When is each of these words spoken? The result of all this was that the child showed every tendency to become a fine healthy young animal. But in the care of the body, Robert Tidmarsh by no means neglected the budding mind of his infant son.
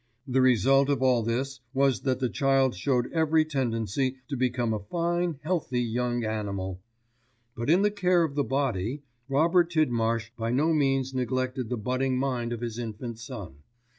The 0.25 0.41
result 0.41 0.89
of 0.89 1.03
all 1.03 1.21
this 1.21 1.59
was 1.75 2.01
that 2.01 2.17
the 2.19 2.27
child 2.27 2.73
showed 2.73 3.13
every 3.13 3.45
tendency 3.45 4.17
to 4.29 4.35
become 4.35 4.73
a 4.73 4.79
fine 4.79 5.37
healthy 5.43 5.79
young 5.83 6.23
animal. 6.25 6.81
But 7.55 7.69
in 7.69 7.83
the 7.83 7.91
care 7.91 8.23
of 8.23 8.33
the 8.33 8.43
body, 8.43 9.03
Robert 9.29 9.69
Tidmarsh 9.69 10.31
by 10.35 10.49
no 10.53 10.73
means 10.73 11.13
neglected 11.13 11.69
the 11.69 11.77
budding 11.77 12.17
mind 12.17 12.51
of 12.51 12.61
his 12.61 12.79
infant 12.79 13.19
son. 13.19 13.57